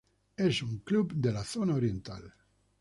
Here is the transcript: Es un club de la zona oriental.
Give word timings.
Es 0.35 0.63
un 0.63 0.79
club 0.79 1.13
de 1.13 1.31
la 1.31 1.43
zona 1.43 1.75
oriental. 1.75 2.33